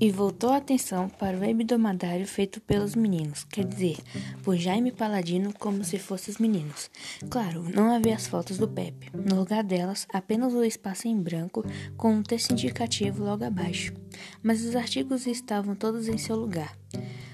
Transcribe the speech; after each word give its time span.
e 0.00 0.10
voltou 0.10 0.50
a 0.50 0.56
atenção 0.56 1.08
para 1.08 1.36
o 1.36 1.44
hebdomadário 1.44 2.26
feito 2.26 2.60
pelos 2.60 2.94
meninos, 2.94 3.44
quer 3.44 3.64
dizer, 3.64 3.96
por 4.42 4.56
Jaime 4.56 4.92
Paladino 4.92 5.52
como 5.58 5.84
se 5.84 5.98
fossem 5.98 6.32
os 6.32 6.38
meninos. 6.38 6.90
Claro, 7.30 7.64
não 7.74 7.92
havia 7.92 8.14
as 8.14 8.26
fotos 8.26 8.58
do 8.58 8.68
Pepe. 8.68 9.10
No 9.14 9.36
lugar 9.36 9.62
delas, 9.62 10.06
apenas 10.12 10.52
o 10.52 10.64
espaço 10.64 11.08
em 11.08 11.20
branco 11.20 11.64
com 11.96 12.14
um 12.14 12.22
texto 12.22 12.52
indicativo 12.52 13.24
logo 13.24 13.44
abaixo. 13.44 13.92
Mas 14.42 14.64
os 14.64 14.76
artigos 14.76 15.26
estavam 15.26 15.74
todos 15.74 16.08
em 16.08 16.18
seu 16.18 16.36
lugar. 16.36 16.76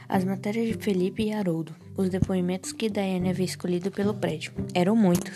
As 0.08 0.25
matérias 0.25 0.67
de 0.67 0.75
Felipe 0.82 1.22
e 1.22 1.32
Haroldo, 1.32 1.75
os 1.96 2.08
depoimentos 2.11 2.72
que 2.72 2.90
Daiane 2.90 3.31
havia 3.31 3.45
escolhido 3.45 3.93
pelo 3.93 4.13
prédio. 4.13 4.53
Eram 4.75 4.96
muitos. 4.96 5.35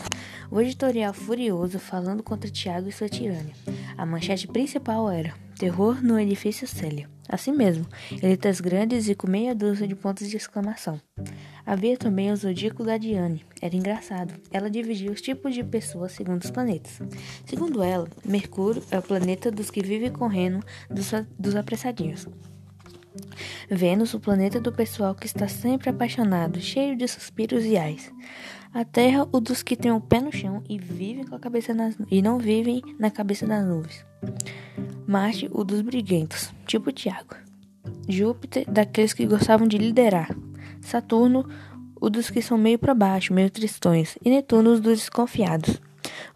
O 0.51 0.61
editorial 0.61 1.15
furioso 1.15 1.79
falando 1.79 2.23
contra 2.23 2.51
Tiago 2.51 2.89
e 2.89 2.93
sua 2.93 3.09
tirânia. 3.09 3.55
A 3.97 4.05
manchete 4.05 4.49
principal 4.49 5.09
era 5.09 5.35
Terror 5.57 6.03
no 6.03 6.19
edifício 6.19 6.67
Célia. 6.67 7.14
Assim 7.29 7.53
mesmo, 7.53 7.87
letras 8.23 8.61
grandes 8.61 9.09
e 9.09 9.15
com 9.15 9.27
meia 9.27 9.55
dúzia 9.55 9.89
de 9.89 9.95
pontos 9.95 10.29
de 10.29 10.37
exclamação. 10.37 11.01
Havia 11.65 11.97
também 11.97 12.31
o 12.31 12.37
zodíaco 12.37 12.85
da 12.85 12.99
Diane. 12.99 13.45
Era 13.63 13.75
engraçado. 13.75 14.35
Ela 14.51 14.69
dividia 14.69 15.11
os 15.11 15.21
tipos 15.21 15.55
de 15.55 15.65
pessoas 15.65 16.13
segundo 16.13 16.43
os 16.43 16.51
planetas. 16.51 17.01
Segundo 17.47 17.83
ela, 17.83 18.07
Mercúrio 18.25 18.83
é 18.91 18.99
o 18.99 19.03
planeta 19.03 19.51
dos 19.51 19.71
que 19.71 19.83
vivem 19.83 20.13
correndo 20.13 20.65
dos, 20.91 21.11
dos 21.39 21.57
apressadinhos. 21.57 22.29
Vênus, 23.71 24.13
o 24.13 24.21
planeta 24.21 24.61
do 24.61 24.73
pessoal 24.73 25.15
que 25.15 25.27
está 25.27 25.49
sempre 25.49 25.89
apaixonado, 25.89 26.61
cheio 26.61 26.97
de 26.97 27.09
suspiros 27.09 27.65
e 27.65 27.77
ais. 27.77 28.13
A 28.73 28.85
Terra, 28.85 29.27
o 29.33 29.41
dos 29.41 29.63
que 29.63 29.77
têm 29.77 29.93
o 29.93 30.01
pé 30.01 30.21
no 30.21 30.33
chão 30.33 30.63
e 30.69 30.79
vivem 30.79 31.25
com 31.25 31.37
a 31.37 31.39
cabeça 31.39 31.73
nas 31.73 31.97
e 32.11 32.21
não 32.21 32.39
vivem 32.39 32.83
na 32.99 33.11
cabeça 33.11 33.47
das 33.47 33.65
nuvens. 33.65 34.05
Marte, 35.07 35.49
o 35.53 35.65
dos 35.65 35.81
briguentos, 35.81 36.53
tipo 36.67 36.91
Tiago. 36.91 37.37
Júpiter, 38.09 38.65
daqueles 38.69 39.13
que 39.13 39.27
gostavam 39.27 39.67
de 39.67 39.79
liderar. 39.79 40.35
Saturno, 40.81 41.49
o 42.01 42.11
dos 42.11 42.31
que 42.31 42.43
são 42.43 42.59
meio 42.59 42.79
para 42.79 42.95
baixo, 42.95 43.33
meio 43.33 43.51
tristões. 43.51 44.19
E 44.25 44.31
Netuno, 44.31 44.73
os 44.73 44.81
dos 44.81 44.99
desconfiados. 44.99 45.81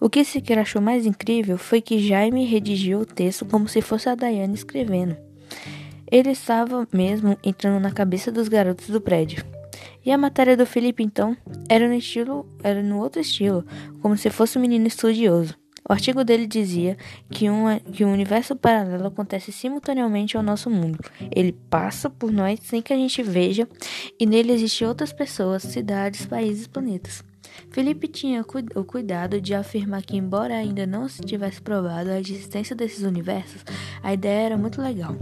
O 0.00 0.08
que 0.08 0.24
Siqueira 0.24 0.62
achou 0.62 0.80
mais 0.80 1.06
incrível 1.06 1.58
foi 1.58 1.80
que 1.80 1.98
Jaime 1.98 2.44
redigiu 2.44 3.00
o 3.00 3.06
texto 3.06 3.44
como 3.44 3.68
se 3.68 3.82
fosse 3.82 4.08
a 4.08 4.14
Dayane 4.14 4.54
escrevendo. 4.54 5.16
Ele 6.10 6.30
estava 6.30 6.86
mesmo 6.92 7.36
entrando 7.44 7.80
na 7.80 7.90
cabeça 7.90 8.32
dos 8.32 8.48
garotos 8.48 8.88
do 8.88 9.00
prédio. 9.00 9.44
E 10.04 10.12
a 10.12 10.16
matéria 10.16 10.56
do 10.56 10.64
Felipe, 10.64 11.02
então, 11.02 11.36
era 11.68 11.86
no 11.86 11.94
estilo, 11.94 12.46
era 12.62 12.82
no 12.82 12.98
outro 12.98 13.20
estilo, 13.20 13.64
como 14.00 14.16
se 14.16 14.30
fosse 14.30 14.56
um 14.56 14.60
menino 14.62 14.86
estudioso. 14.86 15.57
O 15.88 15.92
artigo 15.92 16.22
dele 16.22 16.46
dizia 16.46 16.98
que 17.30 17.48
um, 17.48 17.78
que 17.92 18.04
um 18.04 18.12
universo 18.12 18.54
paralelo 18.54 19.06
acontece 19.06 19.50
simultaneamente 19.50 20.36
ao 20.36 20.42
nosso 20.42 20.68
mundo. 20.68 20.98
Ele 21.34 21.52
passa 21.70 22.10
por 22.10 22.30
nós 22.30 22.60
sem 22.62 22.82
que 22.82 22.92
a 22.92 22.96
gente 22.96 23.22
veja, 23.22 23.66
e 24.20 24.26
nele 24.26 24.52
existem 24.52 24.86
outras 24.86 25.12
pessoas, 25.12 25.62
cidades, 25.62 26.26
países, 26.26 26.66
planetas. 26.66 27.24
Felipe 27.70 28.06
tinha 28.06 28.44
o 28.74 28.84
cuidado 28.84 29.40
de 29.40 29.54
afirmar 29.54 30.02
que, 30.02 30.16
embora 30.16 30.54
ainda 30.54 30.86
não 30.86 31.08
se 31.08 31.22
tivesse 31.22 31.60
provado 31.62 32.10
a 32.10 32.20
existência 32.20 32.76
desses 32.76 33.02
universos, 33.02 33.64
a 34.02 34.12
ideia 34.12 34.46
era 34.46 34.56
muito 34.58 34.82
legal. 34.82 35.16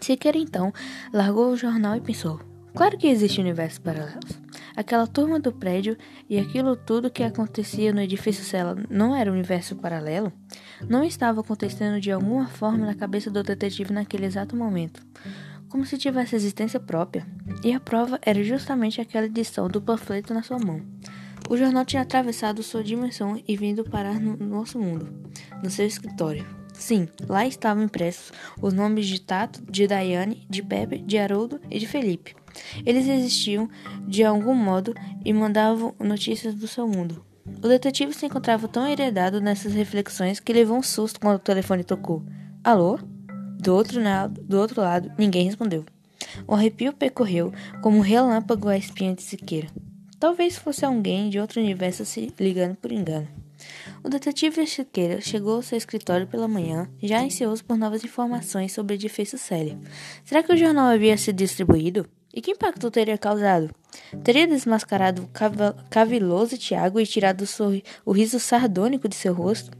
Siqueira 0.00 0.36
então 0.36 0.72
largou 1.12 1.50
o 1.50 1.56
jornal 1.56 1.96
e 1.96 2.00
pensou: 2.00 2.38
claro 2.74 2.98
que 2.98 3.06
existe 3.06 3.40
universos 3.40 3.78
paralelos. 3.78 4.43
Aquela 4.76 5.06
turma 5.06 5.38
do 5.38 5.52
prédio 5.52 5.96
e 6.28 6.38
aquilo 6.38 6.74
tudo 6.74 7.10
que 7.10 7.22
acontecia 7.22 7.92
no 7.92 8.00
edifício 8.00 8.44
Cela 8.44 8.76
não 8.90 9.14
era 9.14 9.30
um 9.30 9.34
universo 9.34 9.76
paralelo? 9.76 10.32
Não 10.88 11.04
estava 11.04 11.40
acontecendo 11.40 12.00
de 12.00 12.10
alguma 12.10 12.48
forma 12.48 12.84
na 12.84 12.94
cabeça 12.94 13.30
do 13.30 13.42
detetive 13.42 13.92
naquele 13.92 14.26
exato 14.26 14.56
momento, 14.56 15.00
como 15.68 15.86
se 15.86 15.96
tivesse 15.96 16.34
existência 16.34 16.80
própria. 16.80 17.24
E 17.62 17.72
a 17.72 17.78
prova 17.78 18.18
era 18.22 18.42
justamente 18.42 19.00
aquela 19.00 19.26
edição 19.26 19.68
do 19.68 19.80
panfleto 19.80 20.34
na 20.34 20.42
sua 20.42 20.58
mão. 20.58 20.82
O 21.48 21.56
jornal 21.56 21.84
tinha 21.84 22.02
atravessado 22.02 22.62
sua 22.62 22.82
dimensão 22.82 23.40
e 23.46 23.56
vindo 23.56 23.84
parar 23.84 24.18
no 24.18 24.36
nosso 24.36 24.78
mundo, 24.78 25.08
no 25.62 25.70
seu 25.70 25.86
escritório. 25.86 26.44
Sim, 26.72 27.08
lá 27.28 27.46
estavam 27.46 27.84
impressos 27.84 28.32
os 28.60 28.72
nomes 28.72 29.06
de 29.06 29.20
Tato, 29.20 29.62
de 29.70 29.86
Daiane, 29.86 30.46
de 30.50 30.62
Pepe, 30.62 30.98
de 30.98 31.16
Haroldo 31.16 31.60
e 31.70 31.78
de 31.78 31.86
Felipe. 31.86 32.34
Eles 32.84 33.08
existiam 33.08 33.68
de 34.06 34.24
algum 34.24 34.54
modo 34.54 34.94
e 35.24 35.32
mandavam 35.32 35.94
notícias 35.98 36.54
do 36.54 36.68
seu 36.68 36.86
mundo. 36.86 37.24
O 37.62 37.68
detetive 37.68 38.14
se 38.14 38.26
encontrava 38.26 38.66
tão 38.68 38.86
heredado 38.86 39.40
nessas 39.40 39.74
reflexões 39.74 40.40
que 40.40 40.52
levou 40.52 40.78
um 40.78 40.82
susto 40.82 41.20
quando 41.20 41.36
o 41.36 41.40
telefone 41.40 41.84
tocou. 41.84 42.22
Alô? 42.62 42.98
Do 43.58 43.74
outro, 43.74 44.02
lado, 44.02 44.42
do 44.42 44.58
outro 44.58 44.80
lado, 44.80 45.12
ninguém 45.18 45.46
respondeu. 45.46 45.84
Um 46.48 46.54
arrepio 46.54 46.92
percorreu 46.92 47.52
como 47.82 47.98
um 47.98 48.00
relâmpago 48.00 48.68
a 48.68 48.76
espinha 48.76 49.14
de 49.14 49.22
Siqueira. 49.22 49.68
Talvez 50.18 50.56
fosse 50.56 50.84
alguém 50.84 51.28
de 51.28 51.38
outro 51.38 51.60
universo 51.60 52.04
se 52.04 52.32
ligando 52.40 52.76
por 52.76 52.90
engano. 52.90 53.28
O 54.02 54.08
detetive 54.08 54.66
Chiqueira 54.66 55.20
chegou 55.20 55.56
ao 55.56 55.62
seu 55.62 55.78
escritório 55.78 56.26
pela 56.26 56.48
manhã, 56.48 56.88
já 57.02 57.20
ansioso 57.22 57.64
por 57.64 57.76
novas 57.76 58.04
informações 58.04 58.72
sobre 58.72 58.94
o 58.94 58.96
edifício 58.96 59.38
Célia. 59.38 59.78
Será 60.24 60.42
que 60.42 60.52
o 60.52 60.56
jornal 60.56 60.88
havia 60.88 61.16
sido 61.16 61.36
distribuído? 61.36 62.06
E 62.34 62.40
que 62.40 62.50
impacto 62.50 62.90
teria 62.90 63.16
causado? 63.16 63.70
Teria 64.24 64.48
desmascarado 64.48 65.22
o 65.22 65.88
caviloso 65.88 66.58
Tiago 66.58 66.98
e 66.98 67.06
tirado 67.06 67.44
o 68.04 68.10
riso 68.10 68.40
sardônico 68.40 69.08
de 69.08 69.14
seu 69.14 69.32
rosto? 69.32 69.70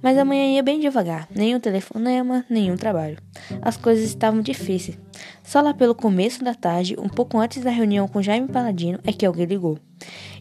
Mas 0.00 0.16
a 0.16 0.24
manhã 0.24 0.54
ia 0.54 0.62
bem 0.62 0.78
devagar, 0.78 1.26
nenhum 1.34 1.58
telefonema, 1.58 2.44
nenhum 2.48 2.76
trabalho. 2.76 3.18
As 3.60 3.76
coisas 3.76 4.04
estavam 4.04 4.40
difíceis. 4.40 4.96
Só 5.42 5.60
lá 5.60 5.74
pelo 5.74 5.92
começo 5.92 6.44
da 6.44 6.54
tarde, 6.54 6.94
um 6.96 7.08
pouco 7.08 7.36
antes 7.36 7.64
da 7.64 7.70
reunião 7.70 8.06
com 8.06 8.22
Jaime 8.22 8.46
Paladino, 8.46 9.00
é 9.02 9.12
que 9.12 9.26
alguém 9.26 9.46
ligou. 9.46 9.76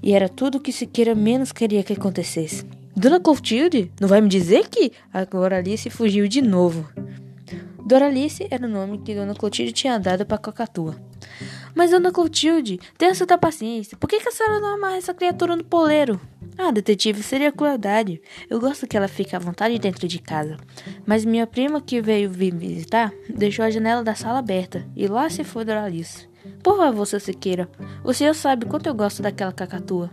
E 0.03 0.13
era 0.13 0.29
tudo 0.29 0.59
o 0.59 0.62
que 0.62 0.72
Siqueira 0.72 1.16
menos 1.16 1.51
queria 1.51 1.81
que 1.81 1.94
acontecesse. 1.94 2.63
Dona 2.95 3.19
Clotilde, 3.19 3.91
não 4.00 4.07
vai 4.07 4.22
me 4.22 4.29
dizer 4.29 4.68
que 4.69 4.91
agora 5.12 5.57
Alice 5.57 5.89
fugiu 5.89 6.28
de 6.28 6.41
novo? 6.41 6.88
Doralice 7.87 8.45
era 8.51 8.67
o 8.67 8.69
nome 8.69 8.97
que 8.97 9.15
Dona 9.15 9.33
Clotilde 9.33 9.71
tinha 9.71 9.97
dado 9.97 10.25
para 10.25 10.37
Cocatua. 10.37 10.97
Mas, 11.73 11.91
Dona 11.91 12.11
Clotilde, 12.11 12.81
tenha 12.97 13.15
certa 13.15 13.37
paciência. 13.37 13.97
Por 13.97 14.09
que, 14.09 14.19
que 14.19 14.27
a 14.27 14.31
senhora 14.31 14.59
não 14.59 14.75
amarra 14.75 14.97
essa 14.97 15.13
criatura 15.13 15.55
no 15.55 15.63
poleiro? 15.63 16.19
Ah, 16.57 16.69
detetive, 16.69 17.23
seria 17.23 17.49
crueldade. 17.49 18.21
Eu 18.49 18.59
gosto 18.59 18.85
que 18.85 18.97
ela 18.97 19.07
fique 19.07 19.37
à 19.37 19.39
vontade 19.39 19.79
dentro 19.79 20.05
de 20.05 20.19
casa. 20.19 20.57
Mas 21.05 21.23
minha 21.23 21.47
prima 21.47 21.79
que 21.79 22.01
veio 22.01 22.29
vir 22.29 22.53
visitar 22.53 23.13
deixou 23.29 23.63
a 23.63 23.71
janela 23.71 24.03
da 24.03 24.15
sala 24.15 24.39
aberta 24.39 24.85
e 24.93 25.07
lá 25.07 25.29
se 25.29 25.45
foi 25.45 25.63
Doralice. 25.63 26.27
Por 26.61 26.75
favor, 26.75 27.05
seu 27.05 27.21
Siqueira, 27.21 27.69
o 28.03 28.13
senhor 28.13 28.33
sabe 28.33 28.65
quanto 28.65 28.87
eu 28.87 28.93
gosto 28.93 29.21
daquela 29.21 29.53
cacatua. 29.53 30.11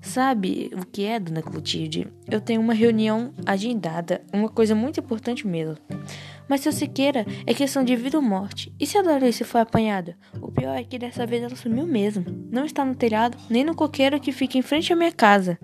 Sabe 0.00 0.70
o 0.72 0.86
que 0.86 1.04
é, 1.04 1.18
dona 1.18 1.42
Clotilde? 1.42 2.06
Eu 2.30 2.40
tenho 2.40 2.60
uma 2.60 2.74
reunião 2.74 3.32
agendada, 3.44 4.22
uma 4.32 4.48
coisa 4.48 4.74
muito 4.74 5.00
importante 5.00 5.46
mesmo. 5.46 5.76
Mas 6.48 6.60
se 6.60 6.68
eu 6.68 6.88
queira, 6.88 7.26
é 7.46 7.52
questão 7.52 7.84
de 7.84 7.96
vida 7.96 8.16
ou 8.16 8.22
morte. 8.22 8.72
E 8.78 8.86
se 8.86 8.96
a 8.96 9.02
Doralice 9.02 9.44
foi 9.44 9.60
apanhada? 9.60 10.16
O 10.40 10.50
pior 10.50 10.76
é 10.76 10.84
que 10.84 10.98
dessa 10.98 11.26
vez 11.26 11.42
ela 11.42 11.56
sumiu 11.56 11.86
mesmo. 11.86 12.24
Não 12.50 12.64
está 12.64 12.84
no 12.84 12.94
telhado, 12.94 13.36
nem 13.50 13.64
no 13.64 13.74
coqueiro 13.74 14.20
que 14.20 14.32
fica 14.32 14.56
em 14.56 14.62
frente 14.62 14.92
à 14.92 14.96
minha 14.96 15.12
casa. 15.12 15.58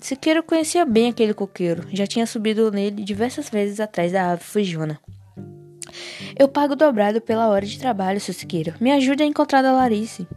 Siqueira 0.00 0.42
conhecia 0.42 0.84
bem 0.86 1.08
aquele 1.08 1.34
coqueiro. 1.34 1.86
Já 1.92 2.06
tinha 2.06 2.26
subido 2.26 2.70
nele 2.70 3.02
diversas 3.02 3.50
vezes 3.50 3.80
atrás 3.80 4.12
da 4.12 4.30
ave 4.30 4.44
fugiona. 4.44 5.00
Eu 6.38 6.46
pago 6.48 6.76
dobrado 6.76 7.20
pela 7.20 7.48
hora 7.48 7.66
de 7.66 7.78
trabalho, 7.78 8.20
seu 8.20 8.32
Siqueira. 8.32 8.76
Me 8.80 8.92
ajude 8.92 9.24
a 9.24 9.26
encontrar 9.26 9.64
a 9.64 9.72
Larice. 9.72 10.28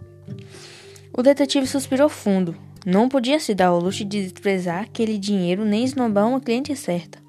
O 1.16 1.22
detetive 1.22 1.68
suspirou 1.68 2.10
fundo. 2.10 2.56
Não 2.86 3.08
podia 3.08 3.40
se 3.40 3.54
dar 3.54 3.68
ao 3.68 3.80
luxo 3.80 4.04
de 4.04 4.24
desprezar 4.24 4.82
aquele 4.82 5.20
dinheiro 5.20 5.64
nem 5.64 5.84
esnobar 5.84 6.28
uma 6.28 6.42
cliente 6.42 6.76
certa. 6.76 7.20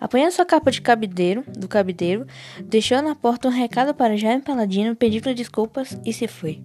Apanhando 0.00 0.32
sua 0.32 0.44
capa 0.44 0.70
de 0.70 0.80
cabideiro, 0.80 1.44
do 1.56 1.68
cabideiro, 1.68 2.26
deixou 2.64 3.00
na 3.00 3.14
porta 3.14 3.48
um 3.48 3.50
recado 3.50 3.94
para 3.94 4.16
Jaime 4.16 4.42
Paladino 4.42 4.96
pedindo 4.96 5.34
desculpas 5.34 5.98
e 6.04 6.12
se 6.12 6.26
foi. 6.26 6.62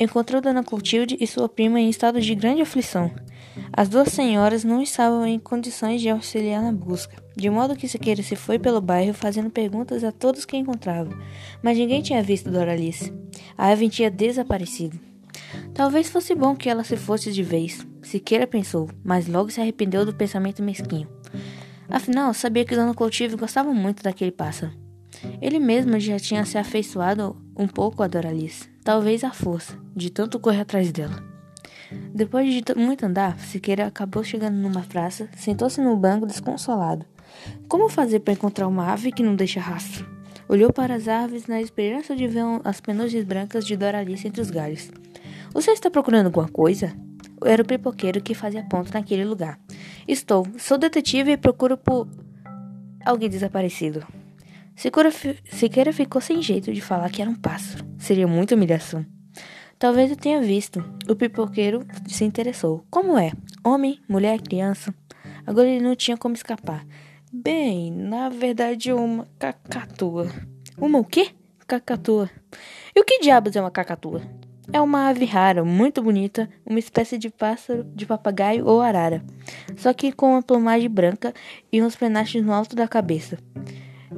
Encontrou 0.00 0.40
Dona 0.40 0.62
Clotilde 0.62 1.16
e 1.18 1.26
sua 1.26 1.48
prima 1.48 1.80
em 1.80 1.88
estado 1.88 2.20
de 2.20 2.34
grande 2.34 2.62
aflição. 2.62 3.10
As 3.72 3.88
duas 3.88 4.08
senhoras 4.08 4.62
não 4.62 4.80
estavam 4.80 5.26
em 5.26 5.38
condições 5.38 6.00
de 6.00 6.08
auxiliar 6.08 6.62
na 6.62 6.72
busca, 6.72 7.16
de 7.36 7.50
modo 7.50 7.74
que 7.74 7.88
Siqueira 7.88 8.22
se 8.22 8.36
foi 8.36 8.58
pelo 8.58 8.80
bairro 8.80 9.12
fazendo 9.12 9.50
perguntas 9.50 10.04
a 10.04 10.12
todos 10.12 10.44
que 10.44 10.56
encontrava, 10.56 11.10
mas 11.62 11.76
ninguém 11.76 12.00
tinha 12.00 12.22
visto 12.22 12.50
Doralice. 12.50 13.12
A 13.56 13.72
Evan 13.72 13.88
tinha 13.88 14.10
desaparecido. 14.10 14.98
Talvez 15.74 16.08
fosse 16.08 16.34
bom 16.34 16.54
que 16.54 16.68
ela 16.68 16.84
se 16.84 16.96
fosse 16.96 17.32
de 17.32 17.42
vez, 17.42 17.86
Siqueira 18.02 18.46
pensou, 18.46 18.88
mas 19.04 19.26
logo 19.26 19.50
se 19.50 19.60
arrependeu 19.60 20.06
do 20.06 20.14
pensamento 20.14 20.62
mesquinho. 20.62 21.17
Afinal, 21.90 22.34
sabia 22.34 22.64
que 22.64 22.76
Dona 22.76 22.94
Clotilde 22.94 23.36
gostava 23.36 23.72
muito 23.72 24.02
daquele 24.02 24.30
pássaro. 24.30 24.72
Ele 25.40 25.58
mesmo 25.58 25.98
já 25.98 26.18
tinha 26.18 26.44
se 26.44 26.58
afeiçoado 26.58 27.36
um 27.56 27.66
pouco 27.66 28.02
a 28.02 28.06
Doralice, 28.06 28.68
talvez 28.84 29.24
à 29.24 29.32
força, 29.32 29.76
de 29.96 30.10
tanto 30.10 30.38
correr 30.38 30.60
atrás 30.60 30.92
dela. 30.92 31.22
Depois 32.14 32.52
de 32.52 32.62
muito 32.76 33.06
andar, 33.06 33.38
Siqueira 33.38 33.86
acabou 33.86 34.22
chegando 34.22 34.56
numa 34.56 34.82
praça, 34.82 35.28
sentou-se 35.36 35.80
no 35.80 35.96
banco 35.96 36.26
desconsolado. 36.26 37.06
Como 37.66 37.88
fazer 37.88 38.20
para 38.20 38.34
encontrar 38.34 38.68
uma 38.68 38.92
ave 38.92 39.10
que 39.10 39.22
não 39.22 39.34
deixa 39.34 39.60
rastro? 39.60 40.06
Olhou 40.48 40.72
para 40.72 40.94
as 40.94 41.08
árvores 41.08 41.46
na 41.46 41.60
esperança 41.60 42.14
de 42.14 42.26
ver 42.26 42.42
as 42.64 42.80
penugens 42.80 43.24
brancas 43.24 43.66
de 43.66 43.76
Doralice 43.76 44.28
entre 44.28 44.40
os 44.40 44.50
galhos. 44.50 44.90
Você 45.52 45.70
está 45.70 45.90
procurando 45.90 46.26
alguma 46.26 46.48
coisa? 46.48 46.94
Era 47.44 47.62
o 47.62 47.66
pipoqueiro 47.66 48.20
que 48.20 48.34
fazia 48.34 48.62
ponto 48.64 48.92
naquele 48.92 49.24
lugar. 49.24 49.58
Estou. 50.08 50.46
Sou 50.58 50.78
detetive 50.78 51.32
e 51.32 51.36
procuro 51.36 51.76
por 51.76 52.08
alguém 53.04 53.28
desaparecido. 53.28 54.06
Siqueira 54.74 55.92
ficou 55.92 56.22
sem 56.22 56.40
jeito 56.40 56.72
de 56.72 56.80
falar 56.80 57.10
que 57.10 57.20
era 57.20 57.30
um 57.30 57.34
pássaro. 57.34 57.84
Seria 57.98 58.26
muita 58.26 58.54
humilhação. 58.54 59.04
Talvez 59.78 60.10
eu 60.10 60.16
tenha 60.16 60.40
visto. 60.40 60.82
O 61.06 61.14
pipoqueiro 61.14 61.86
se 62.06 62.24
interessou. 62.24 62.86
Como 62.90 63.18
é? 63.18 63.32
Homem, 63.62 64.00
mulher, 64.08 64.40
criança? 64.40 64.94
Agora 65.46 65.68
ele 65.68 65.84
não 65.84 65.94
tinha 65.94 66.16
como 66.16 66.34
escapar. 66.34 66.86
Bem, 67.30 67.92
na 67.92 68.30
verdade, 68.30 68.90
uma 68.90 69.28
cacatua. 69.38 70.32
Uma 70.78 71.00
o 71.00 71.04
quê? 71.04 71.32
Cacatua. 71.66 72.30
E 72.96 73.00
o 73.00 73.04
que 73.04 73.18
diabos 73.18 73.54
é 73.54 73.60
uma 73.60 73.70
cacatua? 73.70 74.22
É 74.70 74.80
uma 74.80 75.08
ave 75.08 75.24
rara, 75.24 75.64
muito 75.64 76.02
bonita, 76.02 76.48
uma 76.64 76.78
espécie 76.78 77.16
de 77.16 77.30
pássaro, 77.30 77.84
de 77.94 78.04
papagaio 78.04 78.66
ou 78.66 78.82
arara, 78.82 79.24
só 79.76 79.94
que 79.94 80.12
com 80.12 80.32
uma 80.32 80.42
plumagem 80.42 80.90
branca 80.90 81.32
e 81.72 81.82
uns 81.82 81.96
penachos 81.96 82.42
no 82.42 82.52
alto 82.52 82.76
da 82.76 82.86
cabeça. 82.86 83.38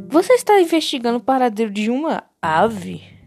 Você 0.09 0.33
está 0.33 0.61
investigando 0.61 1.19
o 1.19 1.23
paradeiro 1.23 1.71
de 1.71 1.89
uma 1.89 2.25
ave? 2.43 3.20